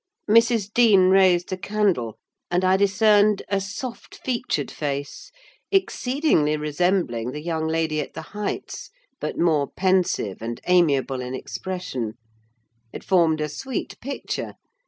[0.27, 0.73] Mrs.
[0.73, 2.17] Dean raised the candle,
[2.49, 5.29] and I discerned a soft featured face,
[5.71, 12.15] exceedingly resembling the young lady at the Heights, but more pensive and amiable in expression.
[12.91, 14.55] It formed a sweet picture.